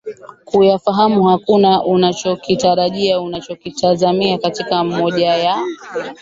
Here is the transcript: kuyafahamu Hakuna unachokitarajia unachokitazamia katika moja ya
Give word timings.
kuyafahamu 0.45 1.23
Hakuna 1.23 1.83
unachokitarajia 1.83 3.21
unachokitazamia 3.21 4.37
katika 4.37 4.83
moja 4.83 5.33
ya 5.35 5.65